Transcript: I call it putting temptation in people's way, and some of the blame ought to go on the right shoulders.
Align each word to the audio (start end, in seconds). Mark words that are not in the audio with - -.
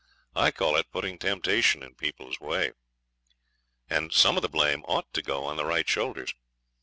I 0.35 0.49
call 0.49 0.77
it 0.77 0.89
putting 0.91 1.19
temptation 1.19 1.83
in 1.83 1.93
people's 1.93 2.39
way, 2.39 2.71
and 3.87 4.11
some 4.11 4.35
of 4.35 4.41
the 4.41 4.49
blame 4.49 4.81
ought 4.87 5.13
to 5.13 5.21
go 5.21 5.43
on 5.45 5.57
the 5.57 5.65
right 5.65 5.87
shoulders. 5.87 6.33